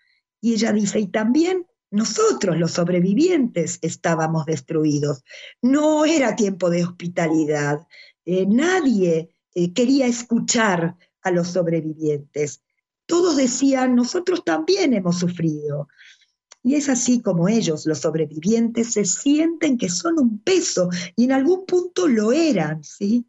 Y 0.40 0.54
ella 0.54 0.72
dice, 0.72 1.00
y 1.00 1.08
también 1.08 1.66
nosotros, 1.96 2.56
los 2.56 2.72
sobrevivientes, 2.72 3.78
estábamos 3.82 4.46
destruidos. 4.46 5.24
No 5.62 6.04
era 6.04 6.36
tiempo 6.36 6.70
de 6.70 6.84
hospitalidad. 6.84 7.86
Eh, 8.24 8.46
nadie 8.46 9.30
eh, 9.54 9.72
quería 9.72 10.06
escuchar 10.06 10.96
a 11.22 11.30
los 11.30 11.48
sobrevivientes. 11.48 12.62
Todos 13.06 13.36
decían, 13.36 13.96
nosotros 13.96 14.44
también 14.44 14.94
hemos 14.94 15.18
sufrido. 15.18 15.88
Y 16.62 16.74
es 16.74 16.88
así 16.88 17.20
como 17.20 17.48
ellos, 17.48 17.86
los 17.86 18.00
sobrevivientes, 18.00 18.92
se 18.92 19.04
sienten 19.04 19.78
que 19.78 19.88
son 19.88 20.18
un 20.18 20.40
peso 20.40 20.88
y 21.16 21.24
en 21.24 21.32
algún 21.32 21.64
punto 21.64 22.08
lo 22.08 22.32
eran, 22.32 22.82
¿sí? 22.82 23.26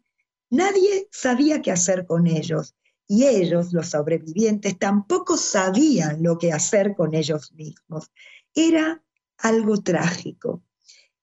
Nadie 0.50 1.08
sabía 1.12 1.62
qué 1.62 1.70
hacer 1.70 2.04
con 2.06 2.26
ellos 2.26 2.74
y 3.06 3.24
ellos, 3.24 3.72
los 3.72 3.88
sobrevivientes, 3.88 4.78
tampoco 4.78 5.38
sabían 5.38 6.22
lo 6.22 6.36
que 6.36 6.52
hacer 6.52 6.94
con 6.94 7.14
ellos 7.14 7.52
mismos. 7.52 8.10
Era 8.54 9.02
algo 9.38 9.82
trágico. 9.82 10.62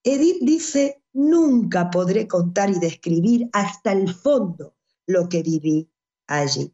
Edith 0.03 0.37
dice, 0.41 1.01
nunca 1.13 1.89
podré 1.89 2.27
contar 2.27 2.69
y 2.69 2.79
describir 2.79 3.49
hasta 3.53 3.91
el 3.91 4.13
fondo 4.13 4.75
lo 5.07 5.27
que 5.27 5.41
viví 5.41 5.89
allí. 6.27 6.73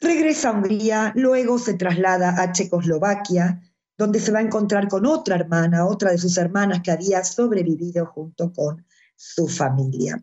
Regresa 0.00 0.50
a 0.50 0.52
Hungría, 0.52 1.12
luego 1.14 1.58
se 1.58 1.74
traslada 1.74 2.42
a 2.42 2.52
Checoslovaquia, 2.52 3.62
donde 3.96 4.20
se 4.20 4.32
va 4.32 4.40
a 4.40 4.42
encontrar 4.42 4.88
con 4.88 5.06
otra 5.06 5.36
hermana, 5.36 5.86
otra 5.86 6.10
de 6.10 6.18
sus 6.18 6.36
hermanas 6.36 6.82
que 6.82 6.90
había 6.90 7.24
sobrevivido 7.24 8.04
junto 8.06 8.52
con 8.52 8.84
su 9.16 9.48
familia. 9.48 10.22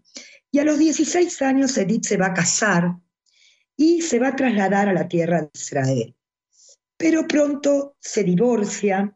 Y 0.52 0.60
a 0.60 0.64
los 0.64 0.78
16 0.78 1.42
años 1.42 1.76
Edith 1.78 2.06
se 2.06 2.18
va 2.18 2.28
a 2.28 2.34
casar 2.34 2.98
y 3.76 4.02
se 4.02 4.20
va 4.20 4.28
a 4.30 4.36
trasladar 4.36 4.90
a 4.90 4.94
la 4.94 5.08
tierra 5.08 5.42
de 5.42 5.50
Israel 5.54 6.16
pero 7.04 7.28
pronto 7.28 7.98
se 8.00 8.24
divorcia 8.24 9.14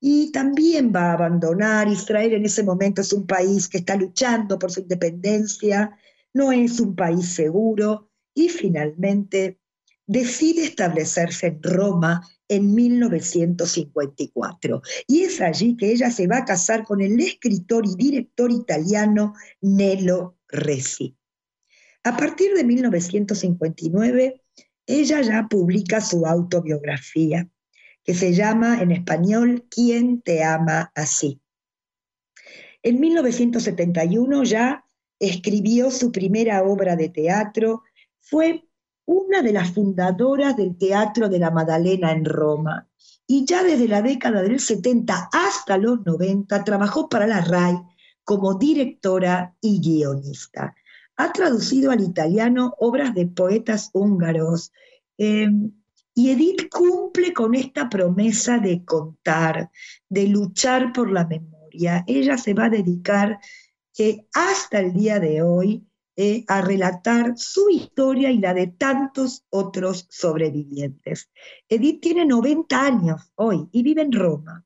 y 0.00 0.32
también 0.32 0.90
va 0.90 1.10
a 1.10 1.12
abandonar. 1.12 1.86
Israel 1.86 2.32
en 2.32 2.46
ese 2.46 2.62
momento 2.62 3.02
es 3.02 3.12
un 3.12 3.26
país 3.26 3.68
que 3.68 3.76
está 3.76 3.94
luchando 3.94 4.58
por 4.58 4.72
su 4.72 4.80
independencia, 4.80 5.94
no 6.32 6.50
es 6.50 6.80
un 6.80 6.96
país 6.96 7.28
seguro 7.28 8.10
y 8.32 8.48
finalmente 8.48 9.60
decide 10.06 10.64
establecerse 10.64 11.48
en 11.48 11.62
Roma 11.62 12.26
en 12.48 12.74
1954. 12.74 14.80
Y 15.06 15.24
es 15.24 15.42
allí 15.42 15.76
que 15.76 15.92
ella 15.92 16.10
se 16.10 16.26
va 16.26 16.38
a 16.38 16.46
casar 16.46 16.84
con 16.84 17.02
el 17.02 17.20
escritor 17.20 17.84
y 17.84 17.96
director 17.96 18.50
italiano 18.50 19.34
Nello 19.60 20.38
Resi. 20.48 21.18
A 22.02 22.16
partir 22.16 22.54
de 22.54 22.64
1959, 22.64 24.45
ella 24.86 25.20
ya 25.20 25.48
publica 25.48 26.00
su 26.00 26.26
autobiografía, 26.26 27.48
que 28.04 28.14
se 28.14 28.32
llama 28.32 28.80
en 28.80 28.92
español 28.92 29.66
¿Quién 29.68 30.22
te 30.22 30.44
ama 30.44 30.92
así? 30.94 31.40
En 32.82 33.00
1971 33.00 34.44
ya 34.44 34.84
escribió 35.18 35.90
su 35.90 36.12
primera 36.12 36.62
obra 36.62 36.94
de 36.94 37.08
teatro, 37.08 37.82
fue 38.20 38.68
una 39.06 39.42
de 39.42 39.52
las 39.52 39.72
fundadoras 39.72 40.56
del 40.56 40.76
Teatro 40.76 41.28
de 41.28 41.38
la 41.38 41.50
Madalena 41.50 42.12
en 42.12 42.24
Roma. 42.24 42.88
Y 43.26 43.44
ya 43.44 43.64
desde 43.64 43.88
la 43.88 44.02
década 44.02 44.42
del 44.42 44.60
70 44.60 45.30
hasta 45.32 45.78
los 45.78 46.04
90 46.04 46.62
trabajó 46.64 47.08
para 47.08 47.26
la 47.26 47.40
RAI 47.40 47.76
como 48.22 48.54
directora 48.54 49.56
y 49.60 49.80
guionista 49.80 50.74
ha 51.16 51.32
traducido 51.32 51.90
al 51.90 52.00
italiano 52.00 52.74
obras 52.78 53.14
de 53.14 53.26
poetas 53.26 53.90
húngaros. 53.92 54.72
Em, 55.18 55.72
y 56.14 56.30
Edith 56.30 56.68
cumple 56.70 57.32
con 57.32 57.54
esta 57.54 57.88
promesa 57.88 58.58
de 58.58 58.84
contar, 58.84 59.70
de 60.08 60.28
luchar 60.28 60.92
por 60.92 61.10
la 61.10 61.26
memoria. 61.26 62.04
Ella 62.06 62.38
se 62.38 62.54
va 62.54 62.66
a 62.66 62.70
dedicar 62.70 63.38
eh, 63.98 64.26
hasta 64.32 64.80
el 64.80 64.92
día 64.92 65.20
de 65.20 65.42
hoy 65.42 65.86
eh, 66.18 66.44
a 66.48 66.62
relatar 66.62 67.34
su 67.36 67.68
historia 67.68 68.30
y 68.30 68.38
la 68.38 68.54
de 68.54 68.68
tantos 68.68 69.44
otros 69.50 70.06
sobrevivientes. 70.08 71.28
Edith 71.68 72.00
tiene 72.00 72.24
90 72.24 72.80
años 72.80 73.20
hoy 73.34 73.68
y 73.72 73.82
vive 73.82 74.00
en 74.00 74.12
Roma 74.12 74.64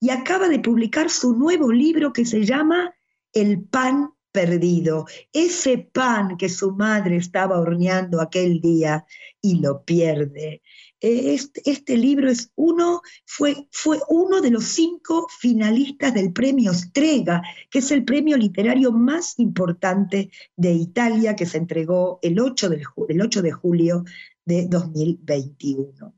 y 0.00 0.10
acaba 0.10 0.48
de 0.48 0.58
publicar 0.58 1.10
su 1.10 1.36
nuevo 1.36 1.70
libro 1.70 2.12
que 2.12 2.24
se 2.24 2.44
llama 2.44 2.92
El 3.32 3.62
pan 3.62 4.10
perdido, 4.32 5.06
ese 5.32 5.78
pan 5.78 6.36
que 6.36 6.48
su 6.48 6.72
madre 6.72 7.16
estaba 7.16 7.58
horneando 7.58 8.20
aquel 8.20 8.60
día 8.60 9.04
y 9.40 9.60
lo 9.60 9.84
pierde. 9.84 10.62
Eh, 11.00 11.38
este, 11.64 11.96
libro 11.96 12.28
es 12.28 12.50
uno, 12.56 13.02
fue, 13.24 13.68
fue 13.70 14.00
uno 14.08 14.40
de 14.40 14.50
los 14.50 14.64
cinco 14.64 15.28
finalistas 15.38 16.12
del 16.12 16.32
premio 16.32 16.74
Strega, 16.74 17.42
que 17.70 17.78
es 17.78 17.90
el 17.92 18.04
premio 18.04 18.36
literario 18.36 18.90
más 18.90 19.38
importante 19.38 20.30
de 20.56 20.72
Italia, 20.72 21.36
que 21.36 21.46
se 21.46 21.58
entregó 21.58 22.18
el 22.22 22.40
8, 22.40 22.70
el 23.08 23.22
8 23.22 23.42
de 23.42 23.52
julio 23.52 24.04
de 24.44 24.66
2021. 24.66 26.17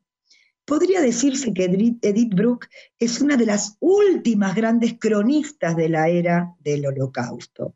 Podría 0.71 1.01
decirse 1.01 1.53
que 1.53 1.65
Edith 1.65 2.33
Brooke 2.33 2.69
es 2.97 3.21
una 3.21 3.37
de 3.37 3.45
las 3.45 3.77
últimas 3.81 4.55
grandes 4.55 4.95
cronistas 5.01 5.75
de 5.75 5.89
la 5.89 6.09
era 6.09 6.55
del 6.61 6.87
Holocausto. 6.87 7.75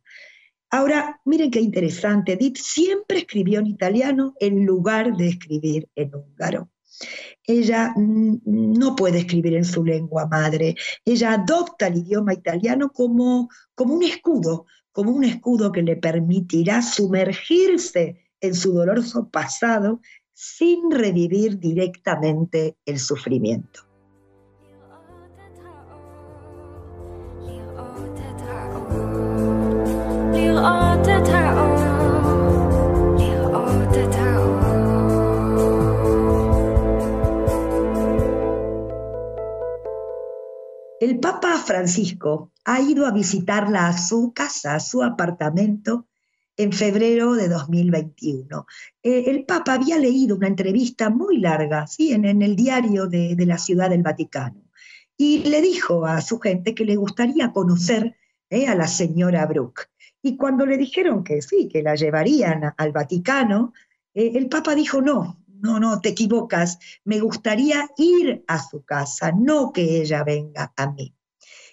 Ahora, 0.70 1.20
miren 1.24 1.50
qué 1.50 1.58
interesante, 1.58 2.34
Edith 2.34 2.56
siempre 2.56 3.18
escribió 3.18 3.58
en 3.58 3.66
italiano 3.66 4.36
en 4.38 4.64
lugar 4.64 5.16
de 5.16 5.26
escribir 5.26 5.88
en 5.96 6.14
húngaro. 6.14 6.70
Ella 7.42 7.92
no 7.96 8.94
puede 8.94 9.18
escribir 9.18 9.54
en 9.54 9.64
su 9.64 9.84
lengua 9.84 10.28
madre, 10.28 10.76
ella 11.04 11.32
adopta 11.32 11.88
el 11.88 11.96
idioma 11.96 12.32
italiano 12.32 12.92
como, 12.92 13.48
como 13.74 13.94
un 13.94 14.04
escudo, 14.04 14.66
como 14.92 15.10
un 15.10 15.24
escudo 15.24 15.72
que 15.72 15.82
le 15.82 15.96
permitirá 15.96 16.80
sumergirse 16.80 18.20
en 18.40 18.54
su 18.54 18.72
doloroso 18.72 19.30
pasado 19.30 20.00
sin 20.34 20.90
revivir 20.90 21.58
directamente 21.58 22.76
el 22.84 22.98
sufrimiento. 22.98 23.80
El 41.00 41.20
Papa 41.20 41.58
Francisco 41.58 42.50
ha 42.64 42.80
ido 42.80 43.06
a 43.06 43.10
visitarla 43.10 43.88
a 43.88 43.98
su 43.98 44.32
casa, 44.34 44.74
a 44.74 44.80
su 44.80 45.02
apartamento, 45.02 46.06
en 46.56 46.72
febrero 46.72 47.34
de 47.34 47.48
2021. 47.48 48.66
Eh, 49.02 49.24
el 49.26 49.44
Papa 49.44 49.74
había 49.74 49.98
leído 49.98 50.36
una 50.36 50.48
entrevista 50.48 51.10
muy 51.10 51.38
larga 51.38 51.86
¿sí? 51.86 52.12
en, 52.12 52.24
el 52.24 52.56
diario 52.56 53.06
de, 53.06 53.36
la 53.46 53.58
Ciudad 53.58 53.90
del 53.90 54.02
Vaticano 54.02 54.62
y 55.16 55.38
le 55.44 55.62
dijo 55.62 56.06
a 56.06 56.20
su 56.20 56.38
gente 56.38 56.74
que 56.74 56.84
le 56.84 56.96
gustaría 56.96 57.52
conocer 57.52 58.16
eh, 58.50 58.66
a 58.66 58.74
la 58.74 58.86
señora 58.86 59.46
Brooke. 59.46 59.90
Y 60.22 60.36
cuando 60.36 60.64
le 60.64 60.76
dijeron 60.76 61.22
que 61.22 61.42
sí, 61.42 61.68
que 61.68 61.82
la 61.82 61.94
llevarían 61.94 62.74
al 62.76 62.92
Vaticano, 62.92 63.72
eh, 64.14 64.32
el 64.34 64.48
Papa 64.48 64.74
dijo, 64.74 65.02
no, 65.02 65.44
no, 65.46 65.78
no, 65.78 66.00
te 66.00 66.10
equivocas, 66.10 66.78
me 67.04 67.20
gustaría 67.20 67.88
ir 67.96 68.44
a 68.46 68.62
su 68.62 68.84
casa, 68.84 69.32
no 69.32 69.72
que 69.72 70.00
ella 70.00 70.24
venga 70.24 70.72
a 70.76 70.90
mí. 70.90 71.14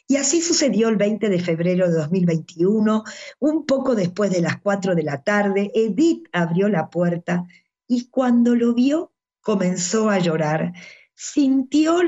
Y 0.08 0.18
así 0.18 0.42
sucedió 0.42 0.90
el 0.90 0.98
20 0.98 1.30
de 1.30 1.40
febrero 1.40 1.90
de 1.90 1.96
2021, 1.96 3.04
un 3.40 3.66
poco 3.66 3.96
después 3.96 4.32
de 4.32 4.42
las 4.42 4.60
4 4.60 4.96
de 4.96 5.04
la 5.04 5.24
tarde, 5.24 5.72
Edith 5.74 6.28
abrió 6.32 6.68
la 6.70 6.90
puerta 6.90 7.46
y 7.88 8.10
cuando 8.10 8.56
lo 8.56 8.74
vio 8.74 9.12
comenzó 9.42 10.10
a 10.10 10.20
llorar. 10.20 10.74
Sintió 11.14 12.00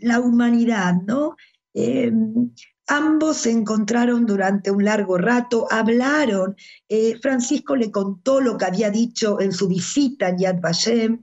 la 0.00 0.20
humanidad, 0.20 0.94
¿no? 1.06 1.36
Em, 1.72 2.50
ambos 2.86 3.38
se 3.38 3.50
encontraron 3.50 4.26
durante 4.26 4.70
un 4.70 4.84
largo 4.84 5.16
rato, 5.16 5.66
hablaron. 5.70 6.56
Eh, 6.88 7.18
Francisco 7.22 7.76
le 7.76 7.90
contó 7.90 8.40
lo 8.40 8.58
que 8.58 8.64
había 8.64 8.90
dicho 8.90 9.40
en 9.40 9.52
su 9.52 9.68
visita 9.68 10.28
en 10.28 10.38
Yad 10.38 10.60
Vashem, 10.60 11.20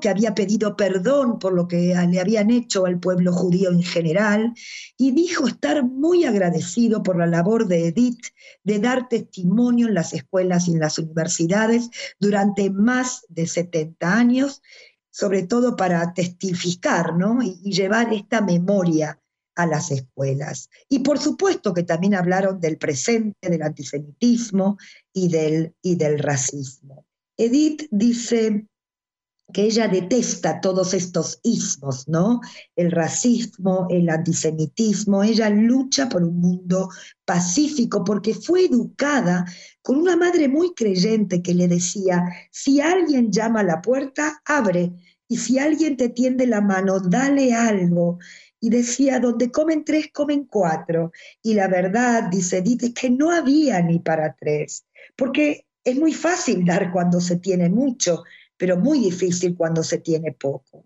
que 0.00 0.08
había 0.08 0.34
pedido 0.34 0.76
perdón 0.76 1.38
por 1.38 1.52
lo 1.52 1.68
que 1.68 1.94
le 2.08 2.20
habían 2.20 2.50
hecho 2.50 2.84
al 2.86 2.98
pueblo 2.98 3.32
judío 3.32 3.70
en 3.70 3.82
general, 3.82 4.52
y 4.96 5.12
dijo 5.12 5.46
estar 5.46 5.84
muy 5.84 6.24
agradecido 6.24 7.02
por 7.02 7.16
la 7.16 7.26
labor 7.26 7.68
de 7.68 7.88
Edith 7.88 8.26
de 8.64 8.80
dar 8.80 9.08
testimonio 9.08 9.86
en 9.86 9.94
las 9.94 10.12
escuelas 10.12 10.66
y 10.66 10.72
en 10.72 10.80
las 10.80 10.98
universidades 10.98 11.90
durante 12.18 12.70
más 12.70 13.24
de 13.28 13.46
70 13.46 14.12
años, 14.12 14.62
sobre 15.10 15.44
todo 15.44 15.76
para 15.76 16.12
testificar 16.12 17.14
y, 17.42 17.70
llevar 17.70 18.12
esta 18.12 18.40
memoria 18.40 19.20
a 19.54 19.66
las 19.66 19.90
escuelas. 19.90 20.70
Y 20.88 21.00
por 21.00 21.18
supuesto 21.18 21.72
que 21.72 21.84
también 21.84 22.14
hablaron 22.14 22.60
del 22.60 22.78
presente, 22.78 23.48
del 23.48 23.62
antisemitismo 23.62 24.76
y 25.12 25.28
del, 25.28 25.74
y 25.82 25.96
del 25.96 26.18
racismo. 26.18 27.06
Edith 27.36 27.86
dice, 27.90 28.66
que 29.52 29.62
ella 29.62 29.88
detesta 29.88 30.60
todos 30.60 30.92
estos 30.92 31.40
ismos, 31.42 32.06
¿no? 32.06 32.40
El 32.76 32.90
racismo, 32.90 33.86
el 33.90 34.10
antisemitismo, 34.10 35.24
ella 35.24 35.48
lucha 35.48 36.08
por 36.08 36.22
un 36.22 36.38
mundo 36.38 36.90
pacífico 37.24 38.04
porque 38.04 38.34
fue 38.34 38.66
educada 38.66 39.46
con 39.80 39.96
una 39.98 40.16
madre 40.16 40.48
muy 40.48 40.74
creyente 40.74 41.40
que 41.42 41.54
le 41.54 41.66
decía, 41.66 42.22
si 42.50 42.80
alguien 42.80 43.32
llama 43.32 43.60
a 43.60 43.64
la 43.64 43.80
puerta, 43.80 44.42
abre, 44.44 44.92
y 45.28 45.36
si 45.36 45.58
alguien 45.58 45.96
te 45.96 46.08
tiende 46.08 46.46
la 46.46 46.60
mano, 46.60 47.00
dale 47.00 47.54
algo. 47.54 48.18
Y 48.60 48.70
decía, 48.70 49.20
donde 49.20 49.50
comen 49.50 49.84
tres, 49.84 50.10
comen 50.12 50.44
cuatro. 50.44 51.12
Y 51.42 51.54
la 51.54 51.68
verdad, 51.68 52.24
dice 52.30 52.60
dice 52.62 52.92
que 52.92 53.10
no 53.10 53.30
había 53.30 53.80
ni 53.82 53.98
para 53.98 54.34
tres, 54.34 54.86
porque 55.16 55.66
es 55.84 55.96
muy 55.96 56.12
fácil 56.12 56.64
dar 56.64 56.92
cuando 56.92 57.20
se 57.20 57.36
tiene 57.36 57.68
mucho, 57.68 58.24
pero 58.58 58.76
muy 58.76 58.98
difícil 58.98 59.56
cuando 59.56 59.82
se 59.82 59.98
tiene 59.98 60.32
poco. 60.32 60.84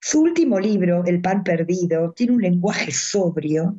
Su 0.00 0.22
último 0.22 0.58
libro, 0.58 1.04
El 1.04 1.20
pan 1.20 1.44
perdido, 1.44 2.12
tiene 2.12 2.32
un 2.32 2.42
lenguaje 2.42 2.90
sobrio, 2.90 3.76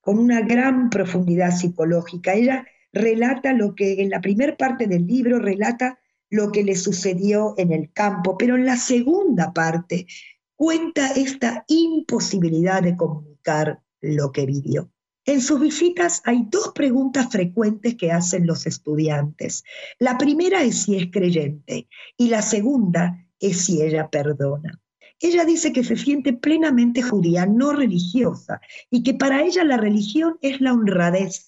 con 0.00 0.18
una 0.18 0.40
gran 0.42 0.88
profundidad 0.88 1.50
psicológica. 1.50 2.34
Ella 2.34 2.64
relata 2.92 3.52
lo 3.52 3.74
que 3.74 4.00
en 4.02 4.10
la 4.10 4.20
primera 4.20 4.56
parte 4.56 4.86
del 4.86 5.06
libro 5.06 5.40
relata 5.40 5.98
lo 6.30 6.52
que 6.52 6.62
le 6.62 6.76
sucedió 6.76 7.54
en 7.56 7.72
el 7.72 7.92
campo, 7.92 8.36
pero 8.38 8.54
en 8.54 8.66
la 8.66 8.76
segunda 8.76 9.52
parte 9.52 10.06
cuenta 10.54 11.12
esta 11.12 11.64
imposibilidad 11.68 12.82
de 12.82 12.96
comunicar 12.96 13.80
lo 14.00 14.30
que 14.30 14.46
vivió. 14.46 14.90
En 15.28 15.42
sus 15.42 15.60
visitas 15.60 16.22
hay 16.24 16.46
dos 16.48 16.72
preguntas 16.74 17.28
frecuentes 17.30 17.96
que 17.96 18.10
hacen 18.10 18.46
los 18.46 18.66
estudiantes. 18.66 19.62
La 19.98 20.16
primera 20.16 20.62
es 20.62 20.84
si 20.84 20.96
es 20.96 21.10
creyente 21.12 21.86
y 22.16 22.28
la 22.28 22.40
segunda 22.40 23.26
es 23.38 23.66
si 23.66 23.82
ella 23.82 24.08
perdona. 24.08 24.80
Ella 25.20 25.44
dice 25.44 25.74
que 25.74 25.84
se 25.84 25.96
siente 25.96 26.32
plenamente 26.32 27.02
judía, 27.02 27.44
no 27.44 27.74
religiosa, 27.74 28.62
y 28.88 29.02
que 29.02 29.12
para 29.12 29.42
ella 29.42 29.64
la 29.64 29.76
religión 29.76 30.38
es 30.40 30.62
la 30.62 30.72
honradez, 30.72 31.47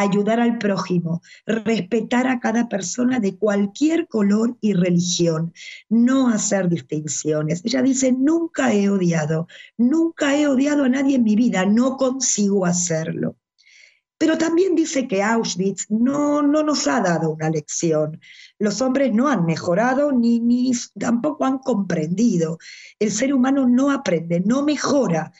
ayudar 0.00 0.40
al 0.40 0.58
prójimo, 0.58 1.22
respetar 1.46 2.26
a 2.26 2.40
cada 2.40 2.68
persona 2.68 3.20
de 3.20 3.36
cualquier 3.36 4.08
color 4.08 4.56
y 4.60 4.74
religión, 4.74 5.52
no 5.88 6.28
hacer 6.28 6.68
distinciones. 6.68 7.62
Ella 7.64 7.82
dice, 7.82 8.12
nunca 8.12 8.72
he 8.72 8.88
odiado, 8.88 9.48
nunca 9.76 10.36
he 10.36 10.46
odiado 10.46 10.84
a 10.84 10.88
nadie 10.88 11.16
en 11.16 11.24
mi 11.24 11.36
vida, 11.36 11.66
no 11.66 11.96
consigo 11.96 12.66
hacerlo. 12.66 13.36
Pero 14.18 14.36
también 14.36 14.74
dice 14.74 15.06
que 15.06 15.22
Auschwitz 15.22 15.86
no, 15.90 16.42
no 16.42 16.64
nos 16.64 16.88
ha 16.88 17.00
dado 17.00 17.30
una 17.30 17.50
lección. 17.50 18.20
Los 18.58 18.80
hombres 18.82 19.12
no 19.14 19.28
han 19.28 19.46
mejorado 19.46 20.10
ni, 20.10 20.40
ni 20.40 20.72
tampoco 20.98 21.44
han 21.44 21.58
comprendido. 21.58 22.58
El 22.98 23.12
ser 23.12 23.32
humano 23.32 23.68
no 23.68 23.92
aprende, 23.92 24.40
no 24.40 24.64
mejora. 24.64 25.32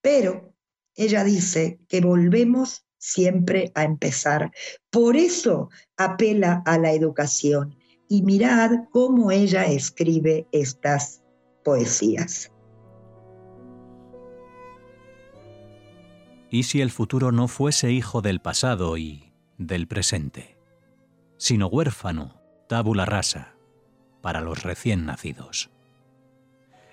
Pero 0.00 0.54
ella 0.96 1.24
dice 1.24 1.78
que 1.88 2.00
volvemos 2.00 2.87
siempre 2.98 3.72
a 3.74 3.84
empezar. 3.84 4.52
Por 4.90 5.16
eso 5.16 5.70
apela 5.96 6.62
a 6.66 6.78
la 6.78 6.92
educación 6.92 7.76
y 8.08 8.22
mirad 8.22 8.70
cómo 8.90 9.30
ella 9.30 9.66
escribe 9.66 10.46
estas 10.52 11.22
poesías. 11.64 12.52
¿Y 16.50 16.62
si 16.62 16.80
el 16.80 16.90
futuro 16.90 17.30
no 17.30 17.46
fuese 17.46 17.92
hijo 17.92 18.22
del 18.22 18.40
pasado 18.40 18.96
y 18.96 19.32
del 19.58 19.86
presente, 19.86 20.56
sino 21.36 21.66
huérfano, 21.66 22.40
tabula 22.68 23.04
rasa, 23.04 23.54
para 24.22 24.40
los 24.40 24.62
recién 24.62 25.04
nacidos? 25.04 25.70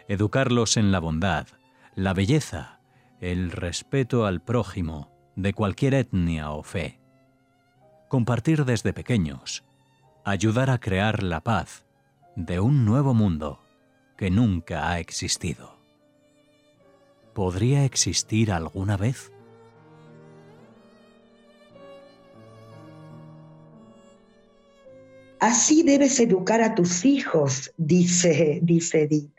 Educarlos 0.10 0.76
en 0.76 0.92
la 0.92 1.00
bondad, 1.00 1.48
la 1.96 2.14
belleza, 2.14 2.82
el 3.22 3.52
respeto 3.52 4.26
al 4.26 4.42
prójimo, 4.42 5.15
de 5.36 5.54
cualquier 5.54 5.94
etnia 5.94 6.52
o 6.52 6.64
fe. 6.64 7.00
Compartir 8.08 8.66
desde 8.66 8.94
pequeños, 8.94 9.64
ayudar 10.24 10.70
a 10.70 10.80
crear 10.80 11.24
la 11.24 11.42
paz 11.42 11.86
de 12.36 12.60
un 12.60 12.86
nuevo 12.86 13.14
mundo 13.14 13.60
que 14.18 14.30
nunca 14.30 14.90
ha 14.90 15.00
existido. 15.00 15.78
¿Podría 17.34 17.84
existir 17.84 18.52
alguna 18.52 18.96
vez? 18.96 19.32
Así 25.40 25.84
debes 25.84 26.20
educar 26.20 26.62
a 26.62 26.76
tus 26.76 27.06
hijos, 27.06 27.74
dice, 27.78 28.60
dice 28.64 29.04
Edith. 29.04 29.32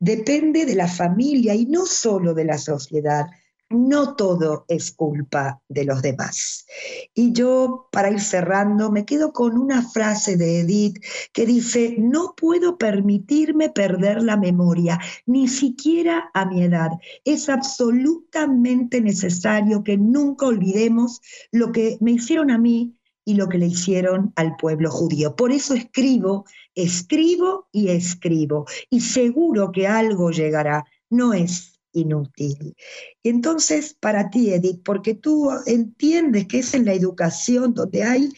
Depende 0.00 0.64
de 0.64 0.74
la 0.74 0.88
familia 0.88 1.54
y 1.54 1.66
no 1.66 1.86
solo 1.86 2.34
de 2.34 2.44
la 2.44 2.58
sociedad 2.58 3.26
no 3.72 4.14
todo 4.14 4.64
es 4.68 4.92
culpa 4.92 5.60
de 5.68 5.84
los 5.84 6.02
demás. 6.02 6.66
Y 7.14 7.32
yo, 7.32 7.88
para 7.92 8.10
ir 8.10 8.20
cerrando, 8.20 8.90
me 8.90 9.04
quedo 9.04 9.32
con 9.32 9.58
una 9.58 9.82
frase 9.82 10.36
de 10.36 10.60
Edith 10.60 11.02
que 11.32 11.46
dice, 11.46 11.96
no 11.98 12.34
puedo 12.36 12.78
permitirme 12.78 13.70
perder 13.70 14.22
la 14.22 14.36
memoria, 14.36 14.98
ni 15.26 15.48
siquiera 15.48 16.30
a 16.34 16.44
mi 16.44 16.62
edad. 16.62 16.90
Es 17.24 17.48
absolutamente 17.48 19.00
necesario 19.00 19.82
que 19.82 19.96
nunca 19.96 20.46
olvidemos 20.46 21.20
lo 21.50 21.72
que 21.72 21.98
me 22.00 22.12
hicieron 22.12 22.50
a 22.50 22.58
mí 22.58 22.96
y 23.24 23.34
lo 23.34 23.48
que 23.48 23.58
le 23.58 23.66
hicieron 23.66 24.32
al 24.36 24.56
pueblo 24.56 24.90
judío. 24.90 25.36
Por 25.36 25.52
eso 25.52 25.74
escribo, 25.74 26.44
escribo 26.74 27.68
y 27.72 27.88
escribo. 27.88 28.66
Y 28.90 29.00
seguro 29.00 29.70
que 29.72 29.86
algo 29.86 30.30
llegará. 30.30 30.84
No 31.08 31.32
es 31.34 31.71
inútil. 31.92 32.76
Entonces, 33.22 33.94
para 33.94 34.30
ti, 34.30 34.52
Edith, 34.52 34.82
porque 34.84 35.14
tú 35.14 35.50
entiendes 35.66 36.46
que 36.46 36.60
es 36.60 36.74
en 36.74 36.84
la 36.84 36.92
educación 36.92 37.74
donde 37.74 38.02
hay 38.02 38.32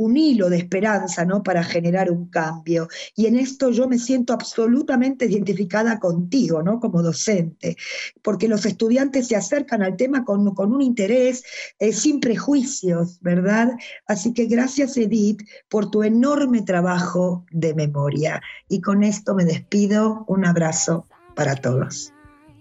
un 0.00 0.16
hilo 0.16 0.48
de 0.48 0.56
esperanza, 0.56 1.26
¿no? 1.26 1.42
Para 1.42 1.62
generar 1.62 2.10
un 2.10 2.30
cambio. 2.30 2.88
Y 3.14 3.26
en 3.26 3.36
esto 3.36 3.70
yo 3.70 3.86
me 3.86 3.98
siento 3.98 4.32
absolutamente 4.32 5.26
identificada 5.26 5.98
contigo, 5.98 6.62
¿no? 6.62 6.80
Como 6.80 7.02
docente, 7.02 7.76
porque 8.22 8.48
los 8.48 8.64
estudiantes 8.64 9.28
se 9.28 9.36
acercan 9.36 9.82
al 9.82 9.96
tema 9.96 10.24
con, 10.24 10.48
un 10.56 10.80
interés, 10.80 11.44
eh, 11.78 11.92
sin 11.92 12.18
prejuicios, 12.18 13.18
¿verdad? 13.20 13.72
Así 14.06 14.32
que 14.32 14.46
gracias, 14.46 14.96
Edith, 14.96 15.42
por 15.68 15.90
tu 15.90 16.02
enorme 16.02 16.62
trabajo 16.62 17.44
de 17.50 17.74
memoria. 17.74 18.40
Y 18.70 18.80
con 18.80 19.02
esto 19.02 19.34
me 19.34 19.44
despido. 19.44 20.24
Un 20.28 20.46
abrazo 20.46 21.04
para 21.34 21.56
todos. 21.56 22.14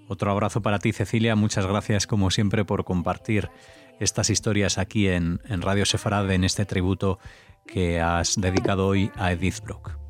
Otro 0.09 0.31
abrazo 0.31 0.61
para 0.61 0.79
ti, 0.79 0.91
Cecilia. 0.91 1.35
Muchas 1.35 1.67
gracias, 1.67 2.07
como 2.07 2.31
siempre, 2.31 2.65
por 2.65 2.83
compartir 2.83 3.51
estas 3.99 4.31
historias 4.31 4.79
aquí 4.79 5.07
en, 5.07 5.39
Radio 5.47 5.85
Sefarad, 5.85 6.31
en 6.31 6.43
este 6.43 6.65
tributo 6.65 7.19
que 7.67 8.01
has 8.01 8.41
dedicado 8.41 8.87
hoy 8.87 9.11
a 9.15 9.31
Edith 9.31 9.61
Brock. 9.61 10.08